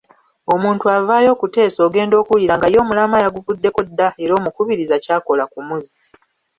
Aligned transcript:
Omuntu 0.53 0.85
avaayo 0.97 1.29
okuteesa 1.35 1.79
ogenda 1.87 2.15
okuwulira 2.17 2.53
nga 2.57 2.67
ye 2.71 2.77
omulamwa 2.83 3.17
yaguvuddeko 3.23 3.79
dda 3.89 4.07
era 4.23 4.33
omukubiriza 4.39 4.95
ky'akola 5.03 5.43
kumuzza. 5.51 5.97